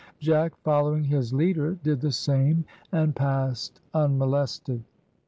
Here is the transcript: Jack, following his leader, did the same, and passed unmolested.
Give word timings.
Jack, 0.19 0.57
following 0.63 1.03
his 1.03 1.31
leader, 1.31 1.75
did 1.83 2.01
the 2.01 2.11
same, 2.11 2.65
and 2.91 3.15
passed 3.15 3.81
unmolested. 3.93 4.83